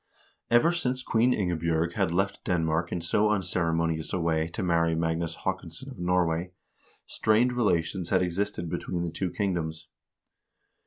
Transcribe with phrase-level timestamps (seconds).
[0.49, 5.35] Ever since Queen Ingebj0rg had left Denmark in so unceremonious a way to 'marry Magnus
[5.45, 6.53] Haakonsson of Norway,
[7.05, 9.89] strained relations had existed between the two kingdoms.